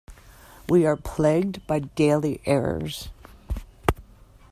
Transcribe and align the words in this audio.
We 0.67 0.83
are 0.87 0.95
plagued 0.97 1.67
by 1.67 1.77
daily 1.77 2.41
errors. 2.47 3.09